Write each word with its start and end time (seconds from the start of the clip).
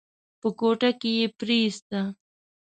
په 0.39 0.47
کوټه 0.59 0.89
کې 0.99 1.11
يې 1.19 1.27
پريېسته. 1.39 1.99